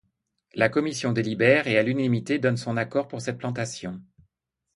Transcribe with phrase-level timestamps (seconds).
[0.55, 4.01] La commission délibère et à l’unanimité donne son accord pour cette plantation.